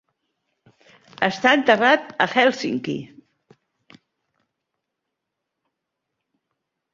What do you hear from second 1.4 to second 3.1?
enterrat a Hèlsinki.